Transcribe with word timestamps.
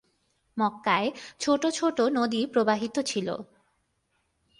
মক্কায় 0.57 1.09
ছোট 1.39 1.61
ছোট 1.73 1.97
নদী 2.11 2.41
প্রবাহিত 2.45 2.95
ছিল। 3.05 3.27